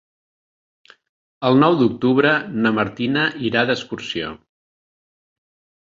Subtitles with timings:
[1.51, 2.33] El nou d'octubre
[2.65, 4.35] na Martina irà d'excursió.